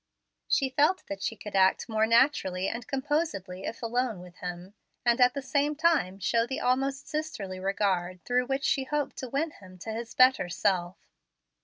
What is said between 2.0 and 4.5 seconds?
naturally and composedly if alone with